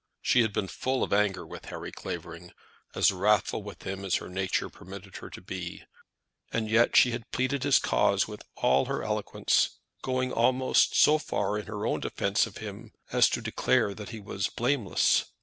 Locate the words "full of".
0.67-1.13